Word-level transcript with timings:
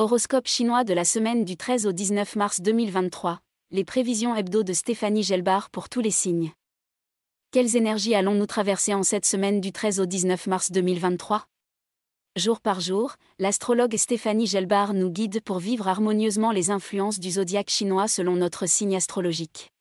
Horoscope 0.00 0.46
chinois 0.46 0.84
de 0.84 0.94
la 0.94 1.04
semaine 1.04 1.44
du 1.44 1.56
13 1.56 1.84
au 1.84 1.90
19 1.90 2.36
mars 2.36 2.60
2023. 2.60 3.40
Les 3.72 3.84
prévisions 3.84 4.36
hebdo 4.36 4.62
de 4.62 4.72
Stéphanie 4.72 5.24
Gelbar 5.24 5.70
pour 5.70 5.88
tous 5.88 6.00
les 6.00 6.12
signes. 6.12 6.52
Quelles 7.50 7.74
énergies 7.74 8.14
allons-nous 8.14 8.46
traverser 8.46 8.94
en 8.94 9.02
cette 9.02 9.26
semaine 9.26 9.60
du 9.60 9.72
13 9.72 9.98
au 9.98 10.06
19 10.06 10.46
mars 10.46 10.70
2023 10.70 11.48
Jour 12.36 12.60
par 12.60 12.78
jour, 12.78 13.16
l'astrologue 13.40 13.96
Stéphanie 13.96 14.46
Gelbar 14.46 14.94
nous 14.94 15.10
guide 15.10 15.40
pour 15.40 15.58
vivre 15.58 15.88
harmonieusement 15.88 16.52
les 16.52 16.70
influences 16.70 17.18
du 17.18 17.32
zodiaque 17.32 17.70
chinois 17.70 18.06
selon 18.06 18.36
notre 18.36 18.66
signe 18.66 18.94
astrologique. 18.94 19.72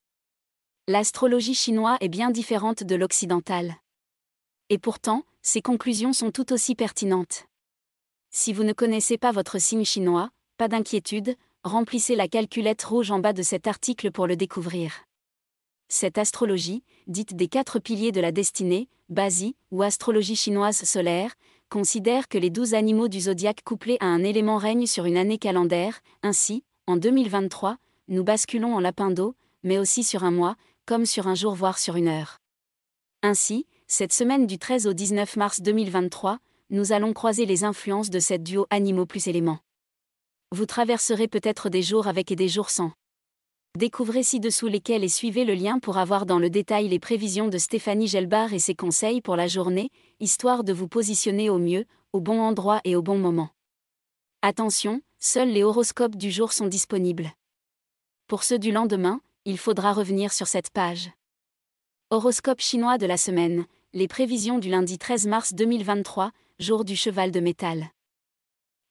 L'astrologie 0.87 1.53
chinoise 1.53 1.99
est 2.01 2.09
bien 2.09 2.31
différente 2.31 2.83
de 2.83 2.95
l'occidentale. 2.95 3.75
Et 4.71 4.79
pourtant, 4.79 5.25
ses 5.43 5.61
conclusions 5.61 6.11
sont 6.11 6.31
tout 6.31 6.53
aussi 6.53 6.73
pertinentes. 6.73 7.45
Si 8.39 8.53
vous 8.53 8.63
ne 8.63 8.71
connaissez 8.71 9.17
pas 9.17 9.31
votre 9.31 9.57
signe 9.57 9.83
chinois, 9.83 10.29
pas 10.57 10.67
d'inquiétude, 10.67 11.35
remplissez 11.63 12.15
la 12.15 12.27
calculette 12.27 12.83
rouge 12.83 13.09
en 13.09 13.17
bas 13.17 13.33
de 13.33 13.41
cet 13.41 13.65
article 13.65 14.11
pour 14.11 14.27
le 14.27 14.35
découvrir. 14.35 14.93
Cette 15.87 16.19
astrologie, 16.19 16.83
dite 17.07 17.35
des 17.35 17.47
quatre 17.47 17.79
piliers 17.79 18.11
de 18.11 18.21
la 18.21 18.31
destinée, 18.31 18.89
Basi, 19.09 19.55
ou 19.71 19.81
astrologie 19.81 20.35
chinoise 20.35 20.83
solaire, 20.83 21.33
considère 21.69 22.27
que 22.27 22.37
les 22.37 22.51
douze 22.51 22.75
animaux 22.75 23.07
du 23.07 23.21
zodiaque 23.21 23.63
couplés 23.63 23.97
à 24.01 24.05
un 24.05 24.23
élément 24.23 24.57
règnent 24.57 24.85
sur 24.85 25.05
une 25.05 25.17
année 25.17 25.39
calendaire, 25.39 25.99
ainsi, 26.21 26.63
en 26.85 26.95
2023, 26.95 27.77
nous 28.07 28.23
basculons 28.23 28.75
en 28.75 28.79
lapin 28.79 29.09
d'eau, 29.09 29.33
mais 29.63 29.79
aussi 29.79 30.03
sur 30.03 30.23
un 30.23 30.31
mois, 30.31 30.57
comme 30.85 31.07
sur 31.07 31.25
un 31.25 31.33
jour 31.33 31.55
voire 31.55 31.79
sur 31.79 31.95
une 31.95 32.07
heure. 32.07 32.37
Ainsi, 33.23 33.65
cette 33.87 34.13
semaine 34.13 34.45
du 34.45 34.59
13 34.59 34.85
au 34.85 34.93
19 34.93 35.37
mars 35.37 35.59
2023, 35.59 36.37
nous 36.69 36.91
allons 36.91 37.13
croiser 37.13 37.45
les 37.45 37.63
influences 37.63 38.09
de 38.09 38.19
cette 38.19 38.43
duo 38.43 38.65
animaux 38.69 39.05
plus 39.05 39.27
éléments. 39.27 39.59
Vous 40.51 40.65
traverserez 40.65 41.27
peut-être 41.27 41.69
des 41.69 41.81
jours 41.81 42.07
avec 42.07 42.31
et 42.31 42.35
des 42.35 42.49
jours 42.49 42.69
sans. 42.69 42.91
Découvrez 43.77 44.23
ci-dessous 44.23 44.67
lesquels 44.67 45.03
et 45.03 45.09
suivez 45.09 45.45
le 45.45 45.53
lien 45.53 45.79
pour 45.79 45.97
avoir 45.97 46.25
dans 46.25 46.39
le 46.39 46.49
détail 46.49 46.87
les 46.87 46.99
prévisions 46.99 47.47
de 47.47 47.57
Stéphanie 47.57 48.07
Gelbar 48.07 48.53
et 48.53 48.59
ses 48.59 48.75
conseils 48.75 49.21
pour 49.21 49.35
la 49.35 49.47
journée, 49.47 49.91
histoire 50.19 50.63
de 50.63 50.73
vous 50.73 50.87
positionner 50.87 51.49
au 51.49 51.59
mieux, 51.59 51.85
au 52.11 52.19
bon 52.19 52.39
endroit 52.39 52.81
et 52.83 52.95
au 52.95 53.01
bon 53.01 53.17
moment. 53.17 53.49
Attention, 54.41 55.01
seuls 55.19 55.49
les 55.49 55.63
horoscopes 55.63 56.15
du 56.15 56.31
jour 56.31 56.53
sont 56.53 56.67
disponibles. 56.67 57.31
Pour 58.27 58.43
ceux 58.43 58.59
du 58.59 58.71
lendemain, 58.71 59.21
il 59.45 59.57
faudra 59.57 59.93
revenir 59.93 60.33
sur 60.33 60.47
cette 60.47 60.71
page. 60.71 61.11
Horoscope 62.09 62.61
chinois 62.61 62.97
de 62.97 63.05
la 63.05 63.17
semaine, 63.17 63.65
les 63.93 64.07
prévisions 64.07 64.59
du 64.59 64.69
lundi 64.69 64.97
13 64.97 65.27
mars 65.27 65.53
2023, 65.53 66.31
jour 66.59 66.85
du 66.85 66.95
cheval 66.95 67.29
de 67.29 67.39
métal. 67.39 67.91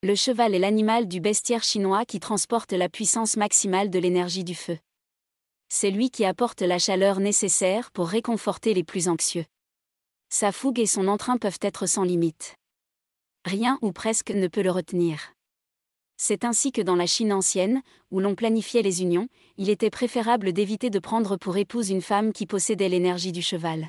Le 0.04 0.14
cheval 0.14 0.54
est 0.54 0.60
l'animal 0.60 1.08
du 1.08 1.20
bestiaire 1.20 1.64
chinois 1.64 2.04
qui 2.04 2.20
transporte 2.20 2.72
la 2.72 2.88
puissance 2.88 3.36
maximale 3.36 3.90
de 3.90 3.98
l'énergie 3.98 4.44
du 4.44 4.54
feu. 4.54 4.78
C'est 5.68 5.90
lui 5.90 6.10
qui 6.10 6.24
apporte 6.24 6.62
la 6.62 6.78
chaleur 6.78 7.18
nécessaire 7.18 7.90
pour 7.90 8.06
réconforter 8.06 8.72
les 8.72 8.84
plus 8.84 9.08
anxieux. 9.08 9.46
Sa 10.28 10.52
fougue 10.52 10.78
et 10.78 10.86
son 10.86 11.08
entrain 11.08 11.38
peuvent 11.38 11.58
être 11.60 11.86
sans 11.86 12.04
limite. 12.04 12.54
Rien 13.44 13.80
ou 13.82 13.90
presque 13.90 14.30
ne 14.30 14.46
peut 14.46 14.62
le 14.62 14.70
retenir. 14.70 15.32
C'est 16.18 16.44
ainsi 16.44 16.70
que 16.70 16.82
dans 16.82 16.96
la 16.96 17.06
Chine 17.08 17.32
ancienne, 17.32 17.82
où 18.12 18.20
l'on 18.20 18.36
planifiait 18.36 18.82
les 18.82 19.02
unions, 19.02 19.26
il 19.56 19.70
était 19.70 19.90
préférable 19.90 20.52
d'éviter 20.52 20.88
de 20.88 21.00
prendre 21.00 21.36
pour 21.36 21.56
épouse 21.56 21.90
une 21.90 22.00
femme 22.00 22.32
qui 22.32 22.46
possédait 22.46 22.88
l'énergie 22.88 23.32
du 23.32 23.42
cheval. 23.42 23.88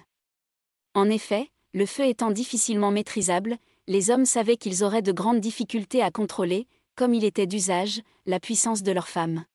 En 0.95 1.11
effet, 1.11 1.51
le 1.77 1.85
feu 1.85 2.05
étant 2.07 2.31
difficilement 2.31 2.89
maîtrisable, 2.89 3.55
les 3.85 4.09
hommes 4.09 4.25
savaient 4.25 4.57
qu'ils 4.57 4.83
auraient 4.83 5.03
de 5.03 5.11
grandes 5.11 5.39
difficultés 5.39 6.01
à 6.01 6.09
contrôler, 6.09 6.65
comme 6.95 7.13
il 7.13 7.23
était 7.23 7.45
d'usage, 7.45 8.01
la 8.25 8.39
puissance 8.39 8.81
de 8.81 8.91
leur 8.91 9.07
femme. 9.07 9.45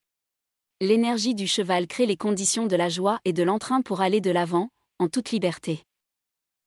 L'énergie 0.80 1.34
du 1.34 1.48
cheval 1.48 1.88
crée 1.88 2.06
les 2.06 2.16
conditions 2.16 2.66
de 2.66 2.76
la 2.76 2.88
joie 2.88 3.18
et 3.24 3.32
de 3.32 3.42
l'entrain 3.42 3.82
pour 3.82 4.02
aller 4.02 4.20
de 4.20 4.30
l'avant, 4.30 4.68
en 5.00 5.08
toute 5.08 5.32
liberté. 5.32 5.82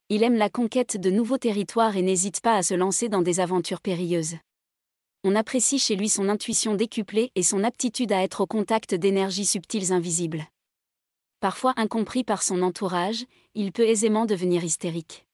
Il 0.09 0.23
aime 0.23 0.35
la 0.35 0.49
conquête 0.49 0.97
de 0.99 1.09
nouveaux 1.09 1.38
territoires 1.38 1.95
et 1.95 2.01
n'hésite 2.01 2.41
pas 2.41 2.57
à 2.57 2.61
se 2.61 2.73
lancer 2.73 3.07
dans 3.07 3.21
des 3.21 3.39
aventures 3.39 3.79
périlleuses. 3.79 4.35
On 5.23 5.38
apprécie 5.38 5.79
chez 5.79 5.95
lui 5.95 6.09
son 6.09 6.27
intuition 6.27 6.75
décuplée 6.75 7.31
et 7.35 7.44
son 7.44 7.63
aptitude 7.63 8.11
à 8.11 8.23
être 8.23 8.41
au 8.41 8.45
contact 8.45 8.94
d'énergies 8.94 9.45
subtiles 9.45 9.94
invisibles. 9.94 10.47
Parfois 11.39 11.73
incompris 11.77 12.25
par 12.25 12.44
son 12.44 12.61
entourage, 12.61 13.23
il 13.53 13.71
peut 13.71 13.88
aisément 13.88 14.25
devenir 14.25 14.65
hystérique. 14.65 15.25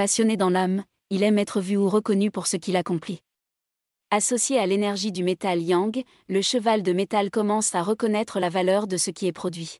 Passionné 0.00 0.38
dans 0.38 0.48
l'âme, 0.48 0.82
il 1.10 1.22
aime 1.22 1.38
être 1.38 1.60
vu 1.60 1.76
ou 1.76 1.86
reconnu 1.86 2.30
pour 2.30 2.46
ce 2.46 2.56
qu'il 2.56 2.76
accomplit. 2.76 3.20
Associé 4.10 4.58
à 4.58 4.64
l'énergie 4.64 5.12
du 5.12 5.22
métal 5.22 5.60
yang, 5.60 6.02
le 6.26 6.40
cheval 6.40 6.82
de 6.82 6.94
métal 6.94 7.30
commence 7.30 7.74
à 7.74 7.82
reconnaître 7.82 8.40
la 8.40 8.48
valeur 8.48 8.86
de 8.86 8.96
ce 8.96 9.10
qui 9.10 9.26
est 9.26 9.32
produit. 9.32 9.76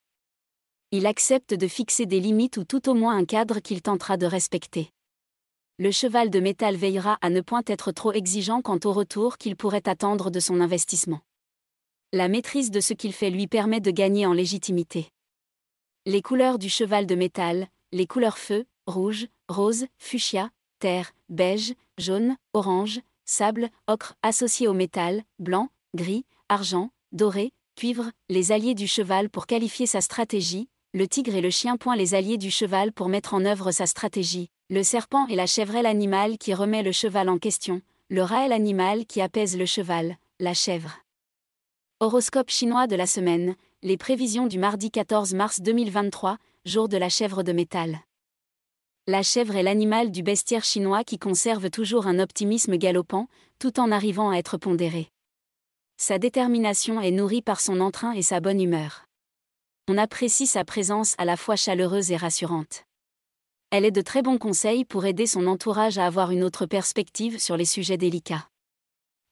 Il 0.90 1.06
accepte 1.06 1.54
de 1.54 1.66
fixer 1.66 2.04
des 2.04 2.20
limites 2.20 2.58
ou 2.58 2.64
tout 2.64 2.90
au 2.90 2.92
moins 2.92 3.16
un 3.16 3.24
cadre 3.24 3.60
qu'il 3.60 3.80
tentera 3.80 4.18
de 4.18 4.26
respecter. 4.26 4.90
Le 5.78 5.90
cheval 5.90 6.28
de 6.28 6.40
métal 6.40 6.76
veillera 6.76 7.16
à 7.22 7.30
ne 7.30 7.40
point 7.40 7.62
être 7.66 7.90
trop 7.90 8.12
exigeant 8.12 8.60
quant 8.60 8.78
au 8.84 8.92
retour 8.92 9.38
qu'il 9.38 9.56
pourrait 9.56 9.88
attendre 9.88 10.30
de 10.30 10.38
son 10.38 10.60
investissement. 10.60 11.20
La 12.12 12.28
maîtrise 12.28 12.70
de 12.70 12.80
ce 12.80 12.92
qu'il 12.92 13.14
fait 13.14 13.30
lui 13.30 13.46
permet 13.46 13.80
de 13.80 13.90
gagner 13.90 14.26
en 14.26 14.34
légitimité. 14.34 15.08
Les 16.04 16.20
couleurs 16.20 16.58
du 16.58 16.68
cheval 16.68 17.06
de 17.06 17.14
métal, 17.14 17.68
les 17.92 18.06
couleurs 18.06 18.36
feu, 18.36 18.66
rouge, 18.90 19.28
rose, 19.48 19.86
fuchsia, 19.98 20.50
terre, 20.80 21.12
beige, 21.28 21.74
jaune, 21.98 22.36
orange, 22.52 23.00
sable, 23.24 23.70
ocre 23.86 24.14
associés 24.22 24.68
au 24.68 24.74
métal, 24.74 25.22
blanc, 25.38 25.68
gris, 25.94 26.24
argent, 26.48 26.90
doré, 27.12 27.52
cuivre, 27.76 28.10
les 28.28 28.52
alliés 28.52 28.74
du 28.74 28.86
cheval 28.86 29.30
pour 29.30 29.46
qualifier 29.46 29.86
sa 29.86 30.00
stratégie, 30.00 30.68
le 30.92 31.06
tigre 31.06 31.34
et 31.36 31.40
le 31.40 31.50
chien 31.50 31.76
point 31.76 31.96
les 31.96 32.14
alliés 32.14 32.36
du 32.36 32.50
cheval 32.50 32.92
pour 32.92 33.08
mettre 33.08 33.34
en 33.34 33.44
œuvre 33.44 33.70
sa 33.70 33.86
stratégie, 33.86 34.50
le 34.68 34.82
serpent 34.82 35.26
et 35.28 35.36
la 35.36 35.46
chevrelle 35.46 35.86
animal 35.86 36.36
qui 36.36 36.52
remet 36.52 36.82
le 36.82 36.92
cheval 36.92 37.28
en 37.28 37.38
question, 37.38 37.80
le 38.08 38.22
rat 38.22 38.48
l'animal 38.48 39.06
qui 39.06 39.20
apaise 39.20 39.56
le 39.56 39.66
cheval, 39.66 40.16
la 40.40 40.54
chèvre. 40.54 40.98
Horoscope 42.00 42.50
chinois 42.50 42.86
de 42.86 42.96
la 42.96 43.06
semaine, 43.06 43.54
les 43.82 43.96
prévisions 43.96 44.46
du 44.46 44.58
mardi 44.58 44.90
14 44.90 45.34
mars 45.34 45.60
2023, 45.60 46.38
jour 46.64 46.88
de 46.88 46.96
la 46.96 47.08
chèvre 47.08 47.42
de 47.42 47.52
métal. 47.52 48.00
La 49.10 49.24
chèvre 49.24 49.56
est 49.56 49.64
l'animal 49.64 50.12
du 50.12 50.22
bestiaire 50.22 50.62
chinois 50.62 51.02
qui 51.02 51.18
conserve 51.18 51.68
toujours 51.68 52.06
un 52.06 52.20
optimisme 52.20 52.76
galopant, 52.76 53.26
tout 53.58 53.80
en 53.80 53.90
arrivant 53.90 54.30
à 54.30 54.36
être 54.36 54.56
pondéré. 54.56 55.10
Sa 55.96 56.20
détermination 56.20 57.00
est 57.00 57.10
nourrie 57.10 57.42
par 57.42 57.60
son 57.60 57.80
entrain 57.80 58.12
et 58.12 58.22
sa 58.22 58.38
bonne 58.38 58.60
humeur. 58.60 59.06
On 59.88 59.98
apprécie 59.98 60.46
sa 60.46 60.64
présence 60.64 61.16
à 61.18 61.24
la 61.24 61.36
fois 61.36 61.56
chaleureuse 61.56 62.12
et 62.12 62.16
rassurante. 62.16 62.84
Elle 63.70 63.84
est 63.84 63.90
de 63.90 64.00
très 64.00 64.22
bons 64.22 64.38
conseils 64.38 64.84
pour 64.84 65.04
aider 65.04 65.26
son 65.26 65.48
entourage 65.48 65.98
à 65.98 66.06
avoir 66.06 66.30
une 66.30 66.44
autre 66.44 66.66
perspective 66.66 67.40
sur 67.40 67.56
les 67.56 67.64
sujets 67.64 67.98
délicats. 67.98 68.48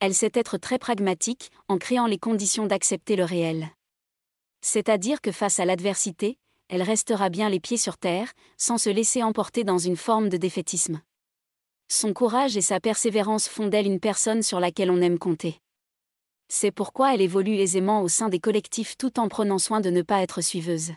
Elle 0.00 0.14
sait 0.14 0.32
être 0.34 0.58
très 0.58 0.80
pragmatique, 0.80 1.52
en 1.68 1.78
créant 1.78 2.06
les 2.08 2.18
conditions 2.18 2.66
d'accepter 2.66 3.14
le 3.14 3.24
réel. 3.24 3.68
C'est-à-dire 4.60 5.20
que 5.20 5.30
face 5.30 5.60
à 5.60 5.64
l'adversité, 5.64 6.36
elle 6.68 6.82
restera 6.82 7.28
bien 7.30 7.48
les 7.48 7.60
pieds 7.60 7.76
sur 7.76 7.96
terre, 7.96 8.32
sans 8.56 8.78
se 8.78 8.90
laisser 8.90 9.22
emporter 9.22 9.64
dans 9.64 9.78
une 9.78 9.96
forme 9.96 10.28
de 10.28 10.36
défaitisme. 10.36 11.00
Son 11.88 12.12
courage 12.12 12.56
et 12.56 12.60
sa 12.60 12.80
persévérance 12.80 13.48
font 13.48 13.68
d'elle 13.68 13.86
une 13.86 14.00
personne 14.00 14.42
sur 14.42 14.60
laquelle 14.60 14.90
on 14.90 15.00
aime 15.00 15.18
compter. 15.18 15.58
C'est 16.48 16.70
pourquoi 16.70 17.14
elle 17.14 17.22
évolue 17.22 17.56
aisément 17.56 18.02
au 18.02 18.08
sein 18.08 18.28
des 18.28 18.40
collectifs 18.40 18.96
tout 18.96 19.18
en 19.18 19.28
prenant 19.28 19.58
soin 19.58 19.80
de 19.80 19.90
ne 19.90 20.02
pas 20.02 20.22
être 20.22 20.42
suiveuse. 20.42 20.92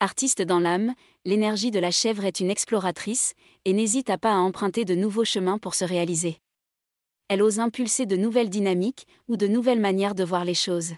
Artiste 0.00 0.42
dans 0.42 0.60
l'âme, 0.60 0.94
l'énergie 1.24 1.70
de 1.70 1.78
la 1.78 1.90
chèvre 1.90 2.24
est 2.24 2.40
une 2.40 2.50
exploratrice, 2.50 3.32
et 3.64 3.72
n'hésite 3.72 4.14
pas 4.18 4.32
à 4.32 4.38
emprunter 4.38 4.84
de 4.84 4.94
nouveaux 4.94 5.24
chemins 5.24 5.58
pour 5.58 5.74
se 5.74 5.84
réaliser. 5.84 6.38
Elle 7.28 7.42
ose 7.42 7.58
impulser 7.58 8.04
de 8.04 8.16
nouvelles 8.16 8.50
dynamiques 8.50 9.06
ou 9.28 9.36
de 9.38 9.46
nouvelles 9.46 9.80
manières 9.80 10.14
de 10.14 10.24
voir 10.24 10.44
les 10.44 10.54
choses. 10.54 10.92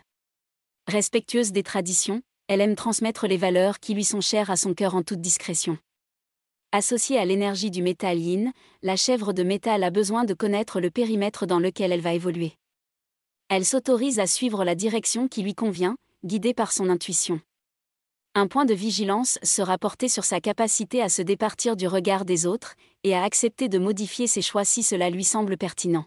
Respectueuse 0.89 1.53
des 1.53 1.63
traditions, 1.63 2.23
elle 2.49 2.61
aime 2.61 2.77
transmettre 2.77 3.27
les 3.27 3.37
valeurs 3.37 3.81
qui 3.81 3.95
lui 3.95 4.05
sont 4.05 4.21
chères 4.21 4.51
à 4.51 4.57
son 4.57 4.75
cœur 4.75 4.95
en 4.95 5.03
toute 5.03 5.21
discrétion. 5.21 5.79
Associée 6.73 7.19
à 7.19 7.25
l'énergie 7.25 7.71
du 7.71 7.83
métal 7.83 8.19
yin, 8.19 8.53
la 8.83 8.97
chèvre 8.97 9.33
de 9.33 9.43
métal 9.43 9.83
a 9.83 9.91
besoin 9.91 10.25
de 10.25 10.35
connaître 10.35 10.81
le 10.81 10.91
périmètre 10.91 11.47
dans 11.47 11.59
lequel 11.59 11.93
elle 11.93 12.01
va 12.01 12.13
évoluer. 12.13 12.53
Elle 13.49 13.65
s'autorise 13.65 14.19
à 14.19 14.27
suivre 14.27 14.65
la 14.65 14.75
direction 14.75 15.29
qui 15.29 15.43
lui 15.43 15.55
convient, 15.55 15.97
guidée 16.25 16.55
par 16.55 16.73
son 16.73 16.91
intuition. 16.91 17.41
Un 18.35 18.49
point 18.49 18.67
de 18.67 18.75
vigilance 18.75 19.39
sera 19.43 19.79
porté 19.79 20.09
sur 20.09 20.25
sa 20.25 20.41
capacité 20.41 21.01
à 21.01 21.09
se 21.09 21.23
départir 21.23 21.77
du 21.77 21.87
regard 21.87 22.25
des 22.25 22.45
autres 22.45 22.75
et 23.03 23.15
à 23.15 23.23
accepter 23.23 23.69
de 23.69 23.79
modifier 23.79 24.27
ses 24.27 24.43
choix 24.43 24.65
si 24.65 24.83
cela 24.83 25.09
lui 25.09 25.25
semble 25.25 25.57
pertinent. 25.57 26.05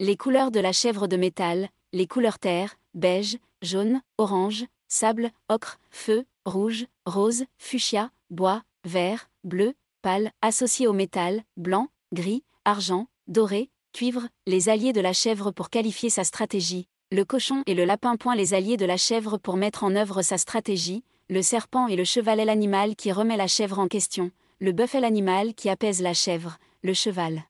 Les 0.00 0.16
couleurs 0.16 0.50
de 0.50 0.60
la 0.60 0.72
chèvre 0.72 1.06
de 1.06 1.16
métal, 1.16 1.68
les 1.92 2.06
couleurs 2.06 2.38
terre, 2.38 2.76
beige, 2.94 3.38
jaune, 3.62 4.00
orange, 4.16 4.64
sable, 4.88 5.30
ocre, 5.48 5.78
feu, 5.90 6.24
rouge, 6.44 6.86
rose, 7.06 7.44
fuchsia, 7.58 8.10
bois, 8.30 8.62
vert, 8.84 9.30
bleu, 9.44 9.74
pâle, 10.02 10.32
associés 10.42 10.86
au 10.86 10.92
métal, 10.92 11.42
blanc, 11.56 11.88
gris, 12.12 12.42
argent, 12.64 13.06
doré, 13.26 13.70
Cuivre, 13.92 14.28
les 14.46 14.68
alliés 14.68 14.92
de 14.92 15.00
la 15.00 15.12
chèvre 15.12 15.50
pour 15.50 15.70
qualifier 15.70 16.10
sa 16.10 16.22
stratégie, 16.22 16.86
le 17.10 17.24
cochon 17.24 17.62
et 17.66 17.74
le 17.74 17.84
lapin. 17.84 18.16
Point 18.16 18.36
les 18.36 18.54
alliés 18.54 18.76
de 18.76 18.84
la 18.84 18.96
chèvre 18.96 19.38
pour 19.38 19.56
mettre 19.56 19.82
en 19.82 19.96
œuvre 19.96 20.22
sa 20.22 20.38
stratégie, 20.38 21.02
le 21.28 21.42
serpent 21.42 21.88
et 21.88 21.96
le 21.96 22.04
cheval 22.04 22.38
est 22.38 22.44
l'animal 22.44 22.96
qui 22.96 23.12
remet 23.12 23.36
la 23.36 23.46
chèvre 23.46 23.78
en 23.78 23.88
question, 23.88 24.30
le 24.60 24.72
bœuf 24.72 24.94
est 24.94 25.00
l'animal 25.00 25.54
qui 25.54 25.68
apaise 25.68 26.02
la 26.02 26.14
chèvre, 26.14 26.58
le 26.82 26.94
cheval. 26.94 27.42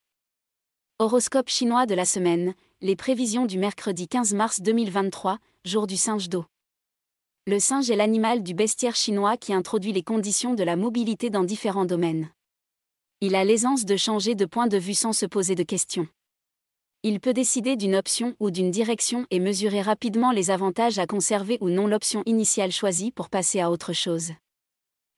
Horoscope 1.01 1.49
chinois 1.49 1.87
de 1.87 1.95
la 1.95 2.05
semaine, 2.05 2.55
les 2.81 2.97
prévisions 2.97 3.45
du 3.45 3.59
mercredi 3.59 4.09
15 4.09 4.33
mars 4.35 4.61
2023, 4.61 5.39
jour 5.65 5.87
du 5.87 5.97
singe 5.97 6.29
d'eau. 6.29 6.45
Le 7.49 7.59
singe 7.61 7.91
est 7.91 7.97
l'animal 7.97 8.43
du 8.43 8.53
bestiaire 8.53 8.95
chinois 8.95 9.39
qui 9.39 9.55
introduit 9.55 9.95
les 9.95 10.03
conditions 10.03 10.53
de 10.53 10.63
la 10.63 10.77
mobilité 10.77 11.31
dans 11.31 11.45
différents 11.45 11.87
domaines. 11.87 12.29
Il 13.23 13.35
a 13.35 13.43
l'aisance 13.43 13.87
de 13.87 13.97
changer 13.97 14.35
de 14.35 14.45
point 14.45 14.67
de 14.67 14.77
vue 14.77 14.93
sans 14.93 15.15
se 15.15 15.25
poser 15.25 15.55
de 15.55 15.63
questions. 15.63 16.07
Il 17.05 17.21
peut 17.21 17.33
décider 17.33 17.77
d'une 17.77 17.97
option 17.97 18.37
ou 18.39 18.51
d'une 18.51 18.71
direction 18.71 19.27
et 19.31 19.41
mesurer 19.41 19.81
rapidement 19.81 20.31
les 20.31 20.51
avantages 20.51 20.99
à 20.99 21.07
conserver 21.07 21.57
ou 21.63 21.71
non 21.71 21.87
l'option 21.87 22.23
initiale 22.27 22.71
choisie 22.71 23.13
pour 23.13 23.31
passer 23.31 23.61
à 23.61 23.71
autre 23.71 23.95
chose. 23.95 24.33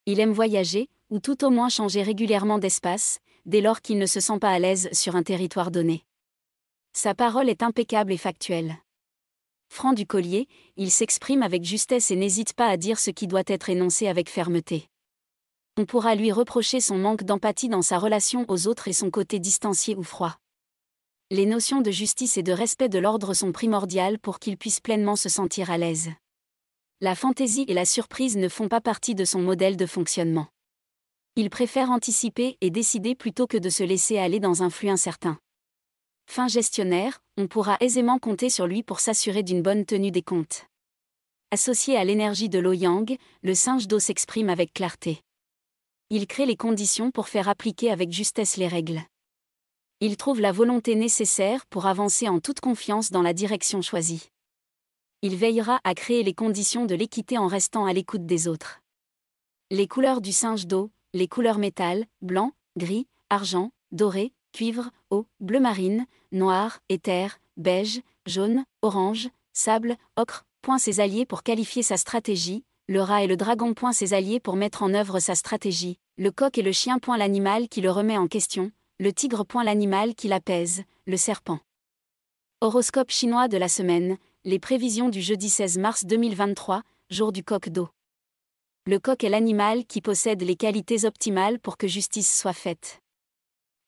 Il 0.06 0.20
aime 0.20 0.30
voyager, 0.30 0.88
ou 1.10 1.18
tout 1.18 1.44
au 1.44 1.50
moins 1.50 1.68
changer 1.68 2.04
régulièrement 2.04 2.58
d'espace, 2.58 3.18
dès 3.44 3.60
lors 3.60 3.80
qu'il 3.80 3.98
ne 3.98 4.06
se 4.06 4.20
sent 4.20 4.38
pas 4.38 4.52
à 4.52 4.60
l'aise 4.60 4.88
sur 4.92 5.16
un 5.16 5.24
territoire 5.24 5.72
donné. 5.72 6.04
Sa 6.92 7.12
parole 7.12 7.48
est 7.48 7.64
impeccable 7.64 8.12
et 8.12 8.18
factuelle. 8.18 8.76
Franc 9.70 9.94
du 9.94 10.04
collier, 10.04 10.46
il 10.76 10.90
s'exprime 10.90 11.42
avec 11.42 11.64
justesse 11.64 12.10
et 12.10 12.16
n'hésite 12.16 12.52
pas 12.52 12.66
à 12.66 12.76
dire 12.76 12.98
ce 12.98 13.10
qui 13.10 13.26
doit 13.26 13.42
être 13.46 13.70
énoncé 13.70 14.06
avec 14.06 14.28
fermeté. 14.28 14.86
On 15.78 15.86
pourra 15.86 16.14
lui 16.14 16.30
reprocher 16.30 16.80
son 16.80 16.98
manque 16.98 17.24
d'empathie 17.24 17.70
dans 17.70 17.80
sa 17.80 17.98
relation 17.98 18.44
aux 18.48 18.66
autres 18.66 18.88
et 18.88 18.92
son 18.92 19.10
côté 19.10 19.38
distancié 19.38 19.96
ou 19.96 20.02
froid 20.02 20.36
les 21.32 21.46
notions 21.46 21.80
de 21.80 21.92
justice 21.92 22.36
et 22.38 22.42
de 22.42 22.50
respect 22.50 22.88
de 22.88 22.98
l'ordre 22.98 23.34
sont 23.34 23.52
primordiales 23.52 24.18
pour 24.18 24.40
qu'il 24.40 24.56
puisse 24.56 24.80
pleinement 24.80 25.14
se 25.14 25.28
sentir 25.28 25.70
à 25.70 25.78
l'aise. 25.78 26.10
La 27.00 27.14
fantaisie 27.14 27.64
et 27.68 27.74
la 27.74 27.84
surprise 27.84 28.36
ne 28.36 28.48
font 28.48 28.68
pas 28.68 28.80
partie 28.80 29.14
de 29.14 29.24
son 29.24 29.40
modèle 29.40 29.76
de 29.76 29.86
fonctionnement. 29.86 30.48
Il 31.36 31.48
préfère 31.48 31.90
anticiper 31.90 32.58
et 32.60 32.70
décider 32.70 33.14
plutôt 33.14 33.46
que 33.46 33.56
de 33.56 33.70
se 33.70 33.84
laisser 33.84 34.18
aller 34.18 34.40
dans 34.40 34.64
un 34.64 34.70
flux 34.70 34.88
incertain. 34.88 35.38
Fin 36.30 36.46
gestionnaire, 36.46 37.20
on 37.36 37.48
pourra 37.48 37.76
aisément 37.80 38.20
compter 38.20 38.50
sur 38.50 38.68
lui 38.68 38.84
pour 38.84 39.00
s'assurer 39.00 39.42
d'une 39.42 39.62
bonne 39.62 39.84
tenue 39.84 40.12
des 40.12 40.22
comptes. 40.22 40.66
Associé 41.50 41.96
à 41.96 42.04
l'énergie 42.04 42.48
de 42.48 42.60
l'Oyang, 42.60 43.16
le 43.42 43.54
singe 43.56 43.88
d'eau 43.88 43.98
s'exprime 43.98 44.48
avec 44.48 44.72
clarté. 44.72 45.22
Il 46.08 46.28
crée 46.28 46.46
les 46.46 46.56
conditions 46.56 47.10
pour 47.10 47.28
faire 47.28 47.48
appliquer 47.48 47.90
avec 47.90 48.12
justesse 48.12 48.56
les 48.56 48.68
règles 48.68 49.02
il 50.02 50.16
trouve 50.16 50.40
la 50.40 50.50
volonté 50.50 50.94
nécessaire 50.94 51.66
pour 51.66 51.84
avancer 51.84 52.26
en 52.26 52.40
toute 52.40 52.60
confiance 52.60 53.10
dans 53.10 53.20
la 53.20 53.34
direction 53.34 53.82
choisie. 53.82 54.30
Il 55.20 55.36
veillera 55.36 55.78
à 55.84 55.94
créer 55.94 56.22
les 56.22 56.32
conditions 56.32 56.86
de 56.86 56.94
l'équité 56.94 57.36
en 57.36 57.46
restant 57.46 57.84
à 57.84 57.92
l'écoute 57.92 58.24
des 58.24 58.48
autres. 58.48 58.80
Les 59.70 59.86
couleurs 59.86 60.22
du 60.22 60.32
singe 60.32 60.66
d'eau, 60.66 60.90
les 61.12 61.28
couleurs 61.28 61.58
métal, 61.58 62.06
blanc, 62.22 62.52
gris, 62.78 63.06
argent, 63.28 63.72
doré, 63.92 64.32
cuivre, 64.52 64.90
eau, 65.10 65.26
bleu 65.40 65.60
marine, 65.60 66.06
noir, 66.32 66.80
éther, 66.88 67.40
beige, 67.56 68.00
jaune, 68.26 68.64
orange, 68.82 69.28
sable, 69.52 69.96
ocre, 70.16 70.44
point 70.62 70.78
ses 70.78 71.00
alliés 71.00 71.26
pour 71.26 71.42
qualifier 71.42 71.82
sa 71.82 71.96
stratégie, 71.96 72.64
le 72.88 73.00
rat 73.00 73.22
et 73.22 73.26
le 73.26 73.36
dragon 73.36 73.74
point 73.74 73.92
ses 73.92 74.14
alliés 74.14 74.40
pour 74.40 74.56
mettre 74.56 74.82
en 74.82 74.94
œuvre 74.94 75.20
sa 75.20 75.34
stratégie, 75.34 75.98
le 76.18 76.30
coq 76.30 76.58
et 76.58 76.62
le 76.62 76.72
chien 76.72 76.98
point 76.98 77.16
l'animal 77.16 77.68
qui 77.68 77.80
le 77.80 77.90
remet 77.90 78.18
en 78.18 78.26
question, 78.26 78.72
le 78.98 79.12
tigre 79.12 79.44
point 79.44 79.64
l'animal 79.64 80.14
qui 80.14 80.28
l'apaise, 80.28 80.82
le 81.06 81.16
serpent. 81.16 81.60
Horoscope 82.60 83.10
chinois 83.10 83.48
de 83.48 83.56
la 83.56 83.68
semaine, 83.68 84.18
les 84.44 84.58
prévisions 84.58 85.08
du 85.08 85.22
jeudi 85.22 85.48
16 85.48 85.78
mars 85.78 86.04
2023, 86.04 86.82
jour 87.10 87.32
du 87.32 87.42
coq 87.42 87.68
d'eau. 87.68 87.88
Le 88.86 88.98
coq 88.98 89.22
est 89.24 89.28
l'animal 89.28 89.86
qui 89.86 90.00
possède 90.00 90.42
les 90.42 90.56
qualités 90.56 91.04
optimales 91.04 91.58
pour 91.58 91.76
que 91.76 91.86
justice 91.86 92.38
soit 92.38 92.52
faite. 92.52 93.00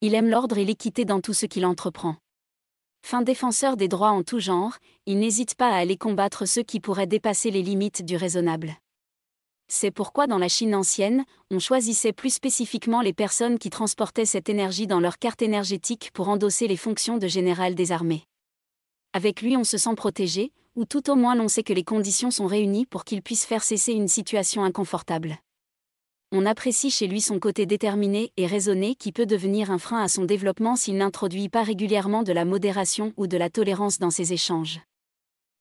Il 0.04 0.16
aime 0.16 0.28
l'ordre 0.28 0.58
et 0.58 0.64
l'équité 0.64 1.04
dans 1.04 1.20
tout 1.20 1.32
ce 1.32 1.46
qu'il 1.46 1.64
entreprend. 1.64 2.16
Fin 3.06 3.22
défenseur 3.22 3.76
des 3.76 3.86
droits 3.86 4.10
en 4.10 4.24
tout 4.24 4.40
genre, 4.40 4.78
il 5.06 5.20
n'hésite 5.20 5.54
pas 5.54 5.68
à 5.68 5.76
aller 5.76 5.96
combattre 5.96 6.44
ceux 6.44 6.64
qui 6.64 6.80
pourraient 6.80 7.06
dépasser 7.06 7.52
les 7.52 7.62
limites 7.62 8.04
du 8.04 8.16
raisonnable. 8.16 8.74
C'est 9.68 9.92
pourquoi 9.92 10.26
dans 10.26 10.38
la 10.38 10.48
Chine 10.48 10.74
ancienne, 10.74 11.24
on 11.52 11.60
choisissait 11.60 12.12
plus 12.12 12.34
spécifiquement 12.34 13.00
les 13.00 13.12
personnes 13.12 13.60
qui 13.60 13.70
transportaient 13.70 14.24
cette 14.24 14.48
énergie 14.48 14.88
dans 14.88 14.98
leur 14.98 15.20
carte 15.20 15.40
énergétique 15.40 16.10
pour 16.12 16.28
endosser 16.28 16.66
les 16.66 16.76
fonctions 16.76 17.16
de 17.16 17.28
général 17.28 17.76
des 17.76 17.92
armées. 17.92 18.24
Avec 19.12 19.40
lui 19.40 19.56
on 19.56 19.62
se 19.62 19.78
sent 19.78 19.94
protégé, 19.94 20.50
ou 20.74 20.84
tout 20.84 21.10
au 21.10 21.14
moins 21.14 21.36
l'on 21.36 21.46
sait 21.46 21.62
que 21.62 21.72
les 21.72 21.84
conditions 21.84 22.32
sont 22.32 22.48
réunies 22.48 22.86
pour 22.86 23.04
qu'il 23.04 23.22
puisse 23.22 23.44
faire 23.44 23.62
cesser 23.62 23.92
une 23.92 24.08
situation 24.08 24.64
inconfortable. 24.64 25.38
On 26.34 26.46
apprécie 26.46 26.90
chez 26.90 27.06
lui 27.08 27.20
son 27.20 27.38
côté 27.38 27.66
déterminé 27.66 28.32
et 28.38 28.46
raisonné 28.46 28.94
qui 28.94 29.12
peut 29.12 29.26
devenir 29.26 29.70
un 29.70 29.76
frein 29.76 30.02
à 30.02 30.08
son 30.08 30.24
développement 30.24 30.76
s'il 30.76 30.96
n'introduit 30.96 31.50
pas 31.50 31.62
régulièrement 31.62 32.22
de 32.22 32.32
la 32.32 32.46
modération 32.46 33.12
ou 33.18 33.26
de 33.26 33.36
la 33.36 33.50
tolérance 33.50 33.98
dans 33.98 34.10
ses 34.10 34.32
échanges. 34.32 34.80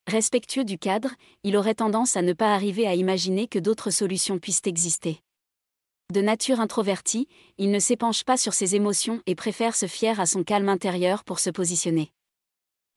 Respectueux 0.08 0.64
du 0.64 0.78
cadre, 0.78 1.10
il 1.44 1.58
aurait 1.58 1.76
tendance 1.76 2.16
à 2.16 2.22
ne 2.22 2.32
pas 2.32 2.56
arriver 2.56 2.88
à 2.88 2.96
imaginer 2.96 3.50
que 3.50 3.60
d'autres 3.60 3.92
solutions 3.92 4.40
puissent 4.40 4.62
exister. 4.64 5.20
De 6.14 6.22
nature 6.22 6.62
introvertie, 6.62 7.28
il 7.58 7.70
ne 7.70 7.80
s'épanche 7.80 8.24
pas 8.24 8.38
sur 8.38 8.54
ses 8.54 8.74
émotions 8.74 9.22
et 9.26 9.36
préfère 9.36 9.76
se 9.76 9.88
fier 9.88 10.22
à 10.22 10.26
son 10.26 10.46
calme 10.46 10.70
intérieur 10.70 11.26
pour 11.26 11.40
se 11.40 11.50
positionner. 11.50 12.14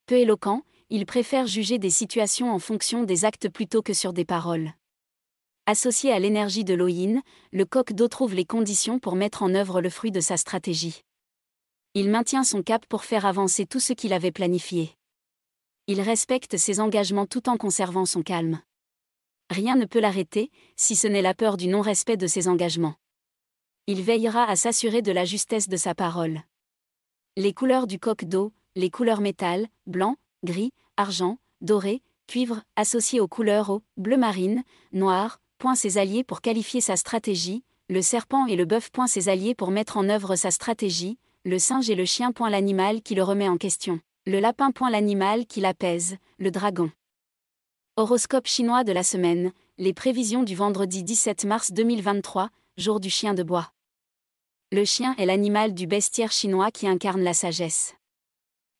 Peu 0.05 0.15
éloquent, 0.15 0.61
il 0.89 1.05
préfère 1.05 1.45
juger 1.45 1.77
des 1.77 1.89
situations 1.89 2.53
en 2.53 2.59
fonction 2.59 3.03
des 3.03 3.25
actes 3.25 3.49
plutôt 3.49 3.81
que 3.81 3.93
sur 3.93 4.13
des 4.13 4.23
paroles. 4.23 4.71
Associé 5.67 6.11
à 6.11 6.19
l'énergie 6.19 6.63
de 6.63 6.75
l'Oïne, 6.75 7.23
le 7.51 7.65
coq 7.65 7.93
d'eau 7.93 8.07
trouve 8.07 8.35
les 8.35 8.45
conditions 8.45 8.99
pour 8.99 9.15
mettre 9.15 9.41
en 9.41 9.55
œuvre 9.55 9.81
le 9.81 9.89
fruit 9.89 10.11
de 10.11 10.19
sa 10.19 10.37
stratégie. 10.37 11.01
Il 11.95 12.11
maintient 12.11 12.43
son 12.43 12.61
cap 12.61 12.85
pour 12.85 13.03
faire 13.03 13.25
avancer 13.25 13.65
tout 13.65 13.79
ce 13.79 13.93
qu'il 13.93 14.13
avait 14.13 14.31
planifié. 14.31 14.95
Il 15.87 16.01
respecte 16.01 16.57
ses 16.57 16.79
engagements 16.79 17.25
tout 17.25 17.49
en 17.49 17.57
conservant 17.57 18.05
son 18.05 18.21
calme. 18.21 18.61
Rien 19.49 19.75
ne 19.75 19.85
peut 19.85 19.99
l'arrêter, 19.99 20.51
si 20.75 20.95
ce 20.95 21.07
n'est 21.07 21.23
la 21.23 21.33
peur 21.33 21.57
du 21.57 21.67
non-respect 21.67 22.17
de 22.17 22.27
ses 22.27 22.47
engagements. 22.47 22.95
Il 23.87 24.03
veillera 24.03 24.43
à 24.43 24.55
s'assurer 24.55 25.01
de 25.01 25.11
la 25.11 25.25
justesse 25.25 25.67
de 25.67 25.77
sa 25.77 25.95
parole. 25.95 26.41
Les 27.37 27.53
couleurs 27.53 27.87
du 27.87 27.97
coq 27.97 28.25
d'eau, 28.25 28.53
les 28.75 28.91
couleurs 28.91 29.21
métal, 29.21 29.67
blanc, 29.87 30.17
gris, 30.43 30.73
argent, 30.95 31.39
doré, 31.61 32.03
cuivre, 32.27 32.61
associées 32.75 33.19
aux 33.19 33.27
couleurs 33.27 33.71
eau, 33.71 33.81
bleu 33.97 34.17
marine, 34.17 34.63
noir, 34.91 35.39
ses 35.73 35.97
alliés 35.97 36.23
pour 36.23 36.41
qualifier 36.41 36.81
sa 36.81 36.95
stratégie, 36.97 37.63
le 37.89 38.03
serpent 38.03 38.45
et 38.45 38.55
le 38.55 38.65
bœuf 38.65 38.91
point 38.91 39.07
ses 39.07 39.29
alliés 39.29 39.55
pour 39.55 39.71
mettre 39.71 39.97
en 39.97 40.09
œuvre 40.09 40.35
sa 40.35 40.51
stratégie, 40.51 41.17
le 41.43 41.57
singe 41.57 41.89
et 41.89 41.95
le 41.95 42.05
chien 42.05 42.31
point 42.31 42.51
l'animal 42.51 43.01
qui 43.01 43.15
le 43.15 43.23
remet 43.23 43.49
en 43.49 43.57
question. 43.57 43.99
Le 44.27 44.39
lapin 44.39 44.71
point 44.71 44.89
l'animal 44.89 45.45
qui 45.45 45.61
l'apaise, 45.61 46.17
le 46.37 46.51
dragon. 46.51 46.91
Horoscope 47.95 48.47
chinois 48.47 48.83
de 48.83 48.91
la 48.91 49.03
semaine, 49.03 49.51
les 49.77 49.93
prévisions 49.93 50.43
du 50.43 50.55
vendredi 50.55 51.03
17 51.03 51.45
mars 51.45 51.71
2023, 51.71 52.49
jour 52.77 52.99
du 52.99 53.09
chien 53.09 53.33
de 53.33 53.43
bois. 53.43 53.71
Le 54.71 54.83
chien 54.83 55.15
est 55.17 55.25
l'animal 55.25 55.73
du 55.73 55.87
bestiaire 55.87 56.31
chinois 56.31 56.71
qui 56.71 56.87
incarne 56.87 57.21
la 57.21 57.33
sagesse. 57.33 57.93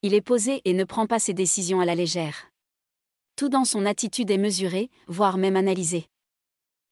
Il 0.01 0.13
est 0.13 0.22
posé 0.22 0.62
et 0.65 0.74
ne 0.74 0.84
prend 0.84 1.06
pas 1.08 1.20
ses 1.20 1.34
décisions 1.34 1.80
à 1.80 1.86
la 1.86 1.96
légère. 1.96 2.51
Tout 3.36 3.50
dans 3.50 3.65
son 3.65 3.86
attitude 3.86 4.32
est 4.32 4.38
mesuré, 4.38 4.89
voire 5.08 5.38
même 5.38 5.56
analysé. 5.56 6.08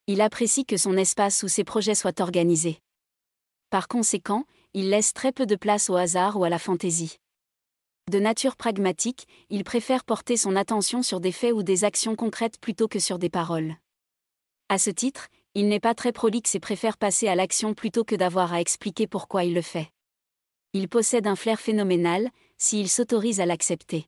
Il 0.08 0.20
apprécie 0.20 0.66
que 0.66 0.76
son 0.76 0.98
espace 0.98 1.44
ou 1.44 1.48
ses 1.48 1.64
projets 1.64 1.96
soient 1.96 2.20
organisés. 2.20 2.80
Par 3.70 3.88
conséquent, 3.88 4.44
il 4.74 4.90
laisse 4.90 5.14
très 5.14 5.32
peu 5.32 5.46
de 5.46 5.56
place 5.56 5.90
au 5.90 5.96
hasard 5.96 6.38
ou 6.38 6.44
à 6.44 6.50
la 6.50 6.60
fantaisie. 6.60 7.20
De 8.12 8.20
nature 8.20 8.58
pragmatique, 8.58 9.28
il 9.50 9.64
préfère 9.64 10.04
porter 10.04 10.36
son 10.36 10.58
attention 10.58 11.04
sur 11.04 11.22
des 11.22 11.32
faits 11.32 11.54
ou 11.54 11.64
des 11.64 11.86
actions 11.86 12.18
concrètes 12.18 12.60
plutôt 12.60 12.90
que 12.90 13.00
sur 13.00 13.18
des 13.18 13.30
paroles. 13.30 13.78
À 14.68 14.78
ce 14.78 14.90
titre, 14.90 15.30
il 15.54 15.70
n'est 15.70 15.80
pas 15.80 15.96
très 15.96 16.12
prolixe 16.12 16.54
et 16.54 16.60
préfère 16.60 16.98
passer 16.98 17.30
à 17.30 17.36
l'action 17.36 17.74
plutôt 17.74 18.04
que 18.04 18.16
d'avoir 18.16 18.52
à 18.52 18.60
expliquer 18.60 19.08
pourquoi 19.08 19.46
il 19.46 19.54
le 19.54 19.62
fait. 19.62 19.90
Il 20.74 20.90
possède 20.90 21.28
un 21.28 21.38
flair 21.38 21.62
phénoménal, 21.62 22.30
s'il 22.58 22.90
s'autorise 22.90 23.40
à 23.40 23.46
l'accepter. 23.46 24.06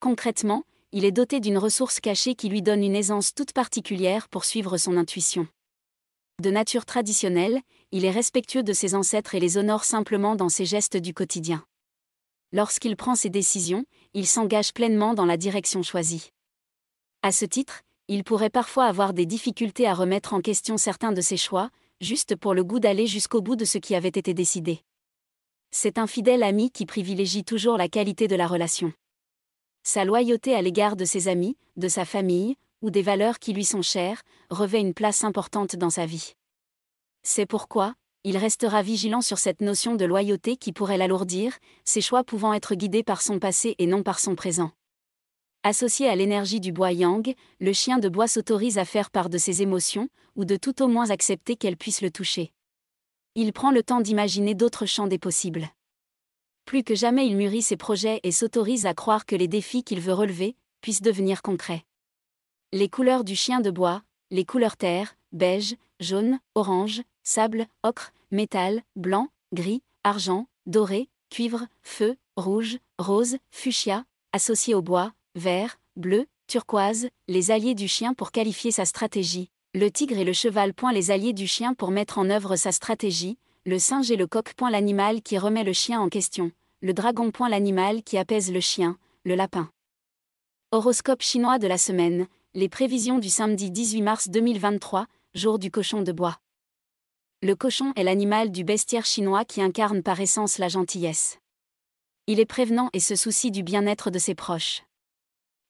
Concrètement, 0.00 0.64
il 0.96 1.04
est 1.04 1.12
doté 1.12 1.40
d'une 1.40 1.58
ressource 1.58 2.00
cachée 2.00 2.34
qui 2.34 2.48
lui 2.48 2.62
donne 2.62 2.82
une 2.82 2.96
aisance 2.96 3.34
toute 3.34 3.52
particulière 3.52 4.30
pour 4.30 4.46
suivre 4.46 4.78
son 4.78 4.96
intuition. 4.96 5.46
De 6.42 6.50
nature 6.50 6.86
traditionnelle, 6.86 7.60
il 7.92 8.06
est 8.06 8.10
respectueux 8.10 8.62
de 8.62 8.72
ses 8.72 8.94
ancêtres 8.94 9.34
et 9.34 9.38
les 9.38 9.58
honore 9.58 9.84
simplement 9.84 10.36
dans 10.36 10.48
ses 10.48 10.64
gestes 10.64 10.96
du 10.96 11.12
quotidien. 11.12 11.62
Lorsqu'il 12.50 12.96
prend 12.96 13.14
ses 13.14 13.28
décisions, 13.28 13.84
il 14.14 14.26
s'engage 14.26 14.72
pleinement 14.72 15.12
dans 15.12 15.26
la 15.26 15.36
direction 15.36 15.82
choisie. 15.82 16.30
À 17.20 17.30
ce 17.30 17.44
titre, 17.44 17.82
il 18.08 18.24
pourrait 18.24 18.48
parfois 18.48 18.86
avoir 18.86 19.12
des 19.12 19.26
difficultés 19.26 19.86
à 19.86 19.92
remettre 19.92 20.32
en 20.32 20.40
question 20.40 20.78
certains 20.78 21.12
de 21.12 21.20
ses 21.20 21.36
choix, 21.36 21.68
juste 22.00 22.36
pour 22.36 22.54
le 22.54 22.64
goût 22.64 22.80
d'aller 22.80 23.06
jusqu'au 23.06 23.42
bout 23.42 23.56
de 23.56 23.66
ce 23.66 23.76
qui 23.76 23.94
avait 23.94 24.08
été 24.08 24.32
décidé. 24.32 24.80
C'est 25.72 25.98
un 25.98 26.06
fidèle 26.06 26.42
ami 26.42 26.70
qui 26.70 26.86
privilégie 26.86 27.44
toujours 27.44 27.76
la 27.76 27.90
qualité 27.90 28.28
de 28.28 28.36
la 28.36 28.46
relation. 28.46 28.94
Sa 29.88 30.04
loyauté 30.04 30.52
à 30.52 30.62
l'égard 30.62 30.96
de 30.96 31.04
ses 31.04 31.28
amis, 31.28 31.56
de 31.76 31.86
sa 31.86 32.04
famille, 32.04 32.56
ou 32.82 32.90
des 32.90 33.02
valeurs 33.02 33.38
qui 33.38 33.52
lui 33.52 33.64
sont 33.64 33.82
chères, 33.82 34.22
revêt 34.50 34.80
une 34.80 34.94
place 34.94 35.22
importante 35.22 35.76
dans 35.76 35.90
sa 35.90 36.06
vie. 36.06 36.32
C'est 37.22 37.46
pourquoi, 37.46 37.94
il 38.24 38.36
restera 38.36 38.82
vigilant 38.82 39.20
sur 39.20 39.38
cette 39.38 39.60
notion 39.60 39.94
de 39.94 40.04
loyauté 40.04 40.56
qui 40.56 40.72
pourrait 40.72 40.98
l'alourdir, 40.98 41.56
ses 41.84 42.00
choix 42.00 42.24
pouvant 42.24 42.52
être 42.52 42.74
guidés 42.74 43.04
par 43.04 43.22
son 43.22 43.38
passé 43.38 43.76
et 43.78 43.86
non 43.86 44.02
par 44.02 44.18
son 44.18 44.34
présent. 44.34 44.72
Associé 45.62 46.08
à 46.08 46.16
l'énergie 46.16 46.58
du 46.58 46.72
bois 46.72 46.90
yang, 46.90 47.32
le 47.60 47.72
chien 47.72 48.00
de 48.00 48.08
bois 48.08 48.26
s'autorise 48.26 48.78
à 48.78 48.84
faire 48.84 49.12
part 49.12 49.30
de 49.30 49.38
ses 49.38 49.62
émotions, 49.62 50.08
ou 50.34 50.44
de 50.44 50.56
tout 50.56 50.82
au 50.82 50.88
moins 50.88 51.10
accepter 51.10 51.54
qu'elles 51.54 51.76
puissent 51.76 52.02
le 52.02 52.10
toucher. 52.10 52.52
Il 53.36 53.52
prend 53.52 53.70
le 53.70 53.84
temps 53.84 54.00
d'imaginer 54.00 54.56
d'autres 54.56 54.86
champs 54.86 55.06
des 55.06 55.20
possibles. 55.20 55.68
Plus 56.66 56.82
que 56.82 56.96
jamais 56.96 57.26
il 57.28 57.36
mûrit 57.36 57.62
ses 57.62 57.76
projets 57.76 58.18
et 58.24 58.32
s'autorise 58.32 58.86
à 58.86 58.94
croire 58.94 59.24
que 59.24 59.36
les 59.36 59.46
défis 59.46 59.84
qu'il 59.84 60.00
veut 60.00 60.12
relever 60.12 60.56
puissent 60.80 61.00
devenir 61.00 61.40
concrets. 61.40 61.84
Les 62.72 62.88
couleurs 62.88 63.22
du 63.22 63.36
chien 63.36 63.60
de 63.60 63.70
bois, 63.70 64.02
les 64.32 64.44
couleurs 64.44 64.76
terre, 64.76 65.16
beige, 65.30 65.76
jaune, 66.00 66.40
orange, 66.56 67.02
sable, 67.22 67.66
ocre, 67.84 68.12
métal, 68.32 68.82
blanc, 68.96 69.28
gris, 69.52 69.82
argent, 70.02 70.48
doré, 70.66 71.08
cuivre, 71.30 71.68
feu, 71.82 72.16
rouge, 72.36 72.78
rose, 72.98 73.36
fuchsia, 73.52 74.04
associés 74.32 74.74
au 74.74 74.82
bois, 74.82 75.12
vert, 75.36 75.78
bleu, 75.94 76.26
turquoise, 76.48 77.08
les 77.28 77.52
alliés 77.52 77.76
du 77.76 77.86
chien 77.86 78.12
pour 78.12 78.32
qualifier 78.32 78.72
sa 78.72 78.84
stratégie, 78.84 79.50
le 79.72 79.88
tigre 79.90 80.18
et 80.18 80.24
le 80.24 80.32
cheval 80.32 80.74
point 80.74 80.92
les 80.92 81.12
alliés 81.12 81.32
du 81.32 81.46
chien 81.46 81.74
pour 81.74 81.92
mettre 81.92 82.18
en 82.18 82.28
œuvre 82.28 82.56
sa 82.56 82.72
stratégie, 82.72 83.38
le 83.66 83.80
singe 83.80 84.12
et 84.12 84.16
le 84.16 84.28
coq 84.28 84.54
point 84.54 84.70
l'animal 84.70 85.22
qui 85.22 85.38
remet 85.38 85.64
le 85.64 85.72
chien 85.72 86.00
en 86.00 86.08
question, 86.08 86.52
le 86.82 86.94
dragon 86.94 87.32
point 87.32 87.48
l'animal 87.48 88.04
qui 88.04 88.16
apaise 88.16 88.52
le 88.52 88.60
chien, 88.60 88.96
le 89.24 89.34
lapin. 89.34 89.68
Horoscope 90.70 91.20
chinois 91.20 91.58
de 91.58 91.66
la 91.66 91.76
semaine, 91.76 92.28
les 92.54 92.68
prévisions 92.68 93.18
du 93.18 93.28
samedi 93.28 93.72
18 93.72 94.02
mars 94.02 94.28
2023, 94.28 95.08
jour 95.34 95.58
du 95.58 95.72
cochon 95.72 96.02
de 96.02 96.12
bois. 96.12 96.38
Le 97.42 97.56
cochon 97.56 97.92
est 97.96 98.04
l'animal 98.04 98.52
du 98.52 98.62
bestiaire 98.62 99.04
chinois 99.04 99.44
qui 99.44 99.60
incarne 99.60 100.00
par 100.00 100.20
essence 100.20 100.58
la 100.58 100.68
gentillesse. 100.68 101.40
Il 102.28 102.38
est 102.38 102.46
prévenant 102.46 102.88
et 102.92 103.00
se 103.00 103.16
soucie 103.16 103.50
du 103.50 103.64
bien-être 103.64 104.12
de 104.12 104.20
ses 104.20 104.36
proches. 104.36 104.84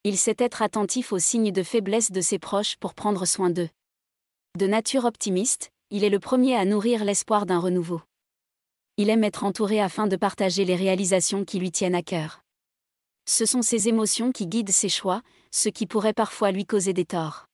Il 0.05 0.19
sait 0.19 0.37
être 0.39 0.61
attentif 0.61 1.13
aux 1.13 1.19
signes 1.19 1.51
de 1.51 1.63
faiblesse 1.63 2.13
de 2.13 2.21
ses 2.21 2.39
proches 2.39 2.77
pour 2.77 2.93
prendre 2.93 3.25
soin 3.25 3.49
d'eux. 3.49 3.71
De 4.59 4.67
nature 4.67 5.07
optimiste, 5.07 5.71
il 5.91 6.05
est 6.05 6.11
le 6.11 6.21
premier 6.21 6.57
à 6.57 6.65
nourrir 6.65 7.05
l'espoir 7.05 7.47
d'un 7.47 7.59
renouveau. 7.59 8.01
Il 8.97 9.11
aime 9.11 9.25
être 9.25 9.45
entouré 9.45 9.81
afin 9.81 10.07
de 10.07 10.17
partager 10.17 10.65
les 10.65 10.77
réalisations 10.77 11.45
qui 11.45 11.59
lui 11.59 11.71
tiennent 11.71 11.95
à 11.95 12.03
cœur. 12.03 12.43
Ce 13.27 13.47
sont 13.47 13.63
ses 13.63 13.89
émotions 13.89 14.33
qui 14.33 14.47
guident 14.47 14.71
ses 14.71 14.89
choix, 14.89 15.23
ce 15.51 15.69
qui 15.69 15.87
pourrait 15.87 16.13
parfois 16.13 16.51
lui 16.51 16.67
causer 16.67 16.93
des 16.93 17.05
torts 17.05 17.47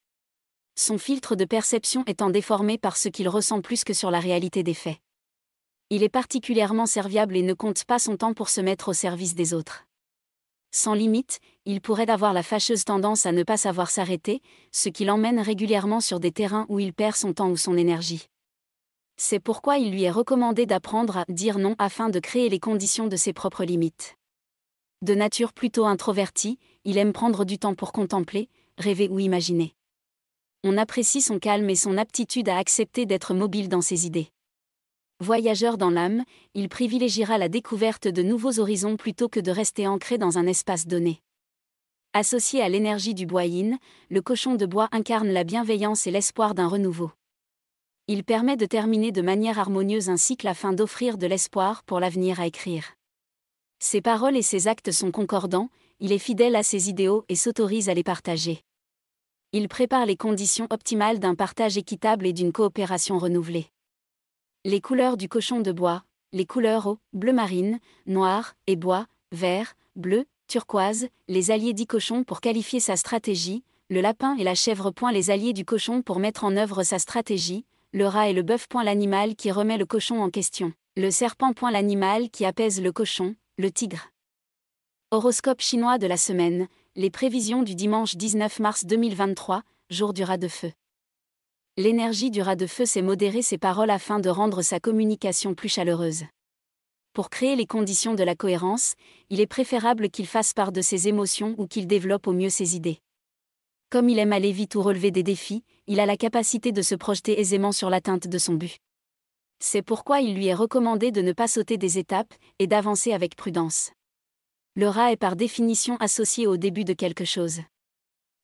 son 0.75 0.97
filtre 0.97 1.35
de 1.35 1.45
perception 1.45 2.03
étant 2.07 2.29
déformé 2.29 2.77
par 2.77 2.97
ce 2.97 3.09
qu'il 3.09 3.29
ressent 3.29 3.61
plus 3.61 3.83
que 3.83 3.93
sur 3.93 4.09
la 4.09 4.19
réalité 4.19 4.63
des 4.63 4.73
faits. 4.73 4.97
Il 5.89 6.01
est 6.01 6.09
particulièrement 6.09 6.87
serviable 6.87 7.37
et 7.37 7.43
ne 7.43 7.53
compte 7.53 7.83
pas 7.85 7.99
son 7.99 8.17
temps 8.17 8.33
pour 8.33 8.49
se 8.49 8.61
mettre 8.61 8.89
au 8.89 8.93
service 8.93 9.35
des 9.35 9.53
autres. 9.53 9.85
Sans 10.75 10.93
limite, 10.93 11.39
il 11.65 11.79
pourrait 11.79 12.09
avoir 12.09 12.33
la 12.33 12.43
fâcheuse 12.43 12.83
tendance 12.83 13.25
à 13.25 13.31
ne 13.31 13.43
pas 13.43 13.55
savoir 13.55 13.89
s'arrêter, 13.89 14.41
ce 14.71 14.89
qui 14.89 15.05
l'emmène 15.05 15.39
régulièrement 15.39 16.01
sur 16.01 16.19
des 16.19 16.31
terrains 16.31 16.65
où 16.67 16.79
il 16.79 16.93
perd 16.93 17.15
son 17.15 17.33
temps 17.33 17.49
ou 17.49 17.55
son 17.55 17.77
énergie. 17.77 18.27
C'est 19.15 19.39
pourquoi 19.39 19.77
il 19.77 19.91
lui 19.91 20.03
est 20.03 20.11
recommandé 20.11 20.65
d'apprendre 20.65 21.19
à 21.19 21.25
dire 21.29 21.59
non 21.59 21.75
afin 21.77 22.09
de 22.09 22.19
créer 22.19 22.49
les 22.49 22.59
conditions 22.59 23.07
de 23.07 23.15
ses 23.15 23.31
propres 23.31 23.63
limites. 23.63 24.17
De 25.01 25.15
nature 25.15 25.53
plutôt 25.53 25.85
introvertie, 25.85 26.59
il 26.83 26.97
aime 26.97 27.13
prendre 27.13 27.45
du 27.45 27.57
temps 27.57 27.75
pour 27.75 27.93
contempler, 27.93 28.49
rêver 28.77 29.07
ou 29.09 29.19
imaginer 29.19 29.75
on 30.63 30.77
apprécie 30.77 31.21
son 31.21 31.39
calme 31.39 31.69
et 31.69 31.75
son 31.75 31.97
aptitude 31.97 32.47
à 32.47 32.57
accepter 32.57 33.05
d'être 33.05 33.33
mobile 33.33 33.67
dans 33.67 33.81
ses 33.81 34.05
idées. 34.05 34.29
Voyageur 35.23 35.77
dans 35.77 35.89
l'âme, 35.89 36.25
il 36.53 36.67
privilégiera 36.67 37.37
la 37.37 37.47
découverte 37.47 38.09
de 38.09 38.21
nouveaux 38.21 38.59
horizons 38.59 38.97
plutôt 38.97 39.29
que 39.29 39.39
de 39.39 39.51
rester 39.51 39.87
ancré 39.87 40.17
dans 40.17 40.37
un 40.37 40.45
espace 40.47 40.85
donné. 40.85 41.21
Associé 42.11 42.61
à 42.61 42.67
l'énergie 42.67 43.13
du 43.13 43.25
bois 43.25 43.45
le 43.45 44.21
cochon 44.21 44.55
de 44.55 44.65
bois 44.65 44.89
incarne 44.91 45.29
la 45.29 45.45
bienveillance 45.45 46.07
et 46.07 46.11
l'espoir 46.11 46.53
d'un 46.55 46.67
renouveau. 46.67 47.09
Il 48.09 48.25
permet 48.25 48.57
de 48.57 48.65
terminer 48.65 49.13
de 49.13 49.21
manière 49.21 49.59
harmonieuse 49.59 50.09
un 50.09 50.17
cycle 50.17 50.45
afin 50.45 50.73
d'offrir 50.73 51.17
de 51.17 51.25
l'espoir 51.25 51.83
pour 51.83 52.01
l'avenir 52.01 52.41
à 52.41 52.47
écrire. 52.47 52.95
Ses 53.79 54.01
paroles 54.01 54.35
et 54.35 54.41
ses 54.41 54.67
actes 54.67 54.91
sont 54.91 55.11
concordants, 55.11 55.69
il 56.01 56.11
est 56.11 56.17
fidèle 56.17 56.57
à 56.57 56.63
ses 56.63 56.89
idéaux 56.89 57.23
et 57.29 57.37
s'autorise 57.37 57.87
à 57.87 57.93
les 57.93 58.03
partager 58.03 58.61
il 59.55 59.67
prépare 59.67 60.07
les 60.07 60.17
conditions 60.17 60.65
optimales 60.71 61.19
d'un 61.19 61.35
partage 61.35 61.77
équitable 61.77 62.25
et 62.25 62.33
d'une 62.33 62.51
coopération 62.51 63.19
renouvelée. 63.19 63.67
Les 64.65 64.79
couleurs 64.79 65.17
du 65.17 65.27
cochon 65.27 65.59
de 65.59 65.73
bois, 65.73 66.05
les 66.31 66.45
couleurs 66.45 66.87
au, 66.87 66.97
bleu 67.11 67.33
marine, 67.33 67.81
noir 68.05 68.55
et 68.65 68.77
bois, 68.77 69.07
vert, 69.33 69.75
bleu, 69.97 70.23
turquoise, 70.47 71.09
les 71.27 71.51
alliés 71.51 71.73
du 71.73 71.85
cochon 71.85 72.23
pour 72.23 72.39
qualifier 72.39 72.79
sa 72.79 72.95
stratégie, 72.95 73.65
le 73.89 73.99
lapin 73.99 74.37
et 74.37 74.45
la 74.45 74.55
chèvre 74.55 74.91
point 74.91 75.11
les 75.11 75.31
alliés 75.31 75.51
du 75.51 75.65
cochon 75.65 76.01
pour 76.01 76.19
mettre 76.19 76.45
en 76.45 76.55
œuvre 76.55 76.83
sa 76.83 76.97
stratégie, 76.97 77.65
le 77.91 78.07
rat 78.07 78.29
et 78.29 78.33
le 78.33 78.41
bœuf 78.41 78.69
point 78.69 78.85
l'animal 78.85 79.35
qui 79.35 79.51
remet 79.51 79.77
le 79.77 79.85
cochon 79.85 80.21
en 80.21 80.29
question, 80.29 80.71
le 80.95 81.11
serpent 81.11 81.51
point 81.51 81.69
l'animal 81.69 82.29
qui 82.29 82.45
apaise 82.45 82.81
le 82.81 82.93
cochon, 82.93 83.35
le 83.57 83.69
tigre. 83.69 84.11
Horoscope 85.11 85.59
chinois 85.59 85.97
de 85.97 86.07
la 86.07 86.15
semaine, 86.15 86.69
les 86.95 87.09
prévisions 87.09 87.63
du 87.63 87.75
dimanche 87.75 88.15
19 88.15 88.61
mars 88.61 88.85
2023, 88.85 89.63
jour 89.89 90.13
du 90.13 90.23
rat 90.23 90.37
de 90.37 90.47
feu. 90.47 90.71
L'énergie 91.75 92.29
du 92.29 92.43
rat 92.43 92.55
de 92.55 92.67
feu 92.67 92.85
sait 92.85 93.01
modérer 93.01 93.41
ses 93.41 93.57
paroles 93.57 93.89
afin 93.89 94.19
de 94.19 94.29
rendre 94.29 94.61
sa 94.61 94.79
communication 94.79 95.55
plus 95.55 95.69
chaleureuse. 95.69 96.25
Pour 97.13 97.31
créer 97.31 97.55
les 97.55 97.65
conditions 97.65 98.13
de 98.13 98.21
la 98.21 98.35
cohérence, 98.35 98.93
il 99.31 99.39
est 99.39 99.47
préférable 99.47 100.11
qu'il 100.11 100.27
fasse 100.27 100.53
part 100.53 100.71
de 100.71 100.81
ses 100.81 101.07
émotions 101.07 101.55
ou 101.57 101.65
qu'il 101.65 101.87
développe 101.87 102.27
au 102.27 102.31
mieux 102.31 102.51
ses 102.51 102.75
idées. 102.75 102.99
Comme 103.89 104.07
il 104.07 104.19
aime 104.19 104.33
aller 104.33 104.51
vite 104.51 104.75
ou 104.75 104.83
relever 104.83 105.09
des 105.09 105.23
défis, 105.23 105.63
il 105.87 105.99
a 105.99 106.05
la 106.05 106.15
capacité 106.15 106.71
de 106.71 106.83
se 106.83 106.93
projeter 106.93 107.39
aisément 107.39 107.71
sur 107.71 107.89
l'atteinte 107.89 108.27
de 108.27 108.37
son 108.37 108.53
but. 108.53 108.77
C'est 109.57 109.81
pourquoi 109.81 110.21
il 110.21 110.35
lui 110.35 110.45
est 110.45 110.53
recommandé 110.53 111.09
de 111.09 111.23
ne 111.23 111.33
pas 111.33 111.47
sauter 111.47 111.77
des 111.77 111.97
étapes 111.97 112.35
et 112.59 112.67
d'avancer 112.67 113.13
avec 113.13 113.35
prudence. 113.35 113.89
Le 114.75 114.87
rat 114.87 115.11
est 115.11 115.17
par 115.17 115.35
définition 115.35 115.97
associé 115.97 116.45
au 116.45 116.55
début 116.55 116.83
de 116.83 116.93
quelque 116.93 117.25
chose. 117.25 117.61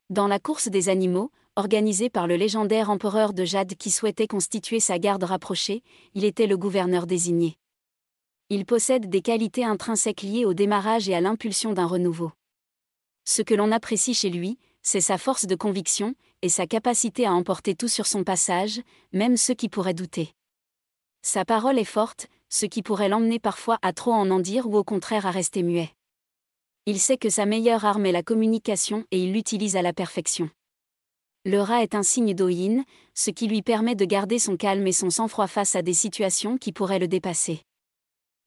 Dans 0.09 0.27
la 0.27 0.39
course 0.39 0.67
des 0.67 0.89
animaux, 0.89 1.29
organisée 1.59 2.09
par 2.09 2.25
le 2.25 2.35
légendaire 2.35 2.89
empereur 2.89 3.33
de 3.33 3.45
Jade 3.45 3.75
qui 3.75 3.91
souhaitait 3.91 4.25
constituer 4.25 4.79
sa 4.79 4.97
garde 4.97 5.23
rapprochée, 5.23 5.83
il 6.15 6.25
était 6.25 6.47
le 6.47 6.57
gouverneur 6.57 7.05
désigné. 7.05 7.57
Il 8.49 8.65
possède 8.65 9.09
des 9.09 9.21
qualités 9.21 9.63
intrinsèques 9.63 10.23
liées 10.23 10.45
au 10.45 10.55
démarrage 10.55 11.07
et 11.07 11.13
à 11.13 11.21
l'impulsion 11.21 11.73
d'un 11.73 11.85
renouveau. 11.85 12.31
Ce 13.25 13.43
que 13.43 13.53
l'on 13.53 13.71
apprécie 13.71 14.15
chez 14.15 14.31
lui, 14.31 14.57
c'est 14.81 15.01
sa 15.01 15.19
force 15.19 15.45
de 15.45 15.55
conviction 15.55 16.15
et 16.41 16.49
sa 16.49 16.65
capacité 16.65 17.27
à 17.27 17.33
emporter 17.33 17.75
tout 17.75 17.87
sur 17.87 18.07
son 18.07 18.23
passage, 18.23 18.81
même 19.13 19.37
ceux 19.37 19.53
qui 19.53 19.69
pourraient 19.69 19.93
douter. 19.93 20.33
Sa 21.21 21.45
parole 21.45 21.77
est 21.77 21.83
forte, 21.83 22.27
ce 22.49 22.65
qui 22.65 22.81
pourrait 22.81 23.09
l'emmener 23.09 23.37
parfois 23.37 23.77
à 23.81 23.93
trop 23.93 24.13
en 24.13 24.31
en 24.31 24.39
dire 24.39 24.65
ou 24.67 24.77
au 24.77 24.83
contraire 24.83 25.27
à 25.27 25.31
rester 25.31 25.61
muet. 25.61 25.93
Il 26.85 26.99
sait 26.99 27.17
que 27.17 27.29
sa 27.29 27.45
meilleure 27.45 27.85
arme 27.85 28.05
est 28.05 28.11
la 28.11 28.23
communication 28.23 29.05
et 29.11 29.21
il 29.21 29.33
l'utilise 29.33 29.75
à 29.75 29.83
la 29.83 29.93
perfection. 29.93 30.49
Le 31.45 31.61
rat 31.61 31.83
est 31.83 31.95
un 31.95 32.03
signe 32.03 32.33
d'Oyin, 32.33 32.83
ce 33.13 33.31
qui 33.31 33.47
lui 33.47 33.61
permet 33.61 33.95
de 33.95 34.03
garder 34.03 34.39
son 34.39 34.57
calme 34.57 34.85
et 34.87 34.91
son 34.91 35.09
sang-froid 35.09 35.47
face 35.47 35.75
à 35.75 35.81
des 35.81 35.93
situations 35.93 36.57
qui 36.57 36.73
pourraient 36.73 36.99
le 36.99 37.07
dépasser. 37.07 37.61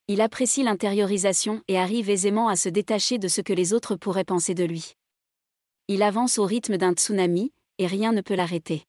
Il 0.08 0.20
apprécie 0.20 0.62
l'intériorisation 0.62 1.62
et 1.68 1.78
arrive 1.78 2.10
aisément 2.10 2.48
à 2.48 2.56
se 2.56 2.68
détacher 2.68 3.16
de 3.16 3.28
ce 3.28 3.40
que 3.40 3.54
les 3.54 3.72
autres 3.72 3.96
pourraient 3.96 4.24
penser 4.24 4.52
de 4.52 4.64
lui. 4.64 4.92
Il 5.88 6.02
avance 6.02 6.36
au 6.36 6.44
rythme 6.44 6.76
d'un 6.76 6.92
tsunami, 6.92 7.52
et 7.78 7.86
rien 7.86 8.12
ne 8.12 8.20
peut 8.20 8.34
l'arrêter. 8.34 8.84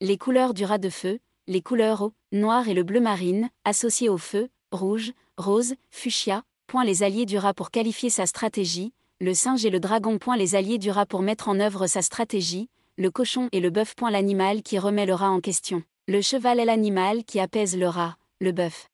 Les 0.00 0.18
couleurs 0.18 0.52
du 0.52 0.64
rat 0.64 0.78
de 0.78 0.90
feu, 0.90 1.20
les 1.46 1.62
couleurs 1.62 2.02
au, 2.02 2.12
noir 2.32 2.68
et 2.68 2.74
le 2.74 2.82
bleu 2.82 3.00
marine, 3.00 3.48
associées 3.64 4.08
au 4.08 4.18
feu, 4.18 4.48
rouge, 4.72 5.12
rose, 5.36 5.74
fuchsia, 5.90 6.42
point 6.66 6.84
les 6.84 7.04
alliés 7.04 7.26
du 7.26 7.38
rat 7.38 7.54
pour 7.54 7.70
qualifier 7.70 8.10
sa 8.10 8.26
stratégie, 8.26 8.92
le 9.20 9.34
singe 9.34 9.64
et 9.64 9.70
le 9.70 9.78
dragon 9.78 10.18
point 10.18 10.36
les 10.36 10.56
alliés 10.56 10.78
du 10.78 10.90
rat 10.90 11.06
pour 11.06 11.22
mettre 11.22 11.48
en 11.48 11.60
œuvre 11.60 11.86
sa 11.86 12.02
stratégie, 12.02 12.68
le 12.96 13.10
cochon 13.10 13.48
et 13.50 13.58
le 13.58 13.70
bœuf 13.70 13.94
l'animal 14.08 14.62
qui 14.62 14.78
remet 14.78 15.06
le 15.06 15.14
rat 15.14 15.30
en 15.30 15.40
question, 15.40 15.82
le 16.06 16.22
cheval 16.22 16.60
est 16.60 16.64
l'animal 16.64 17.24
qui 17.24 17.40
apaise 17.40 17.76
le 17.76 17.88
rat, 17.88 18.16
le 18.40 18.52
bœuf. 18.52 18.88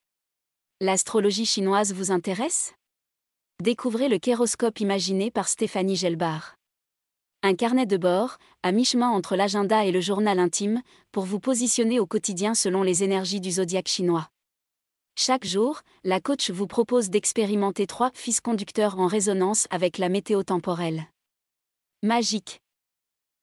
L'astrologie 0.80 1.44
chinoise 1.44 1.92
vous 1.92 2.10
intéresse? 2.10 2.72
Découvrez 3.62 4.08
le 4.08 4.18
kéroscope 4.18 4.80
imaginé 4.80 5.30
par 5.30 5.48
Stéphanie 5.48 5.96
Gelbar. 5.96 6.56
Un 7.42 7.54
carnet 7.54 7.84
de 7.84 7.98
bord, 7.98 8.38
à 8.62 8.72
mi-chemin 8.72 9.10
entre 9.10 9.36
l'agenda 9.36 9.84
et 9.84 9.92
le 9.92 10.00
journal 10.00 10.38
intime, 10.38 10.82
pour 11.12 11.24
vous 11.24 11.40
positionner 11.40 12.00
au 12.00 12.06
quotidien 12.06 12.54
selon 12.54 12.82
les 12.82 13.04
énergies 13.04 13.40
du 13.40 13.50
zodiaque 13.50 13.88
chinois. 13.88 14.30
Chaque 15.14 15.44
jour, 15.44 15.82
la 16.04 16.20
coach 16.20 16.50
vous 16.50 16.66
propose 16.66 17.10
d'expérimenter 17.10 17.86
trois 17.86 18.10
fils 18.14 18.40
conducteurs 18.40 18.98
en 18.98 19.06
résonance 19.06 19.66
avec 19.68 19.98
la 19.98 20.08
météo 20.08 20.42
temporelle. 20.42 21.04
Magique, 22.02 22.62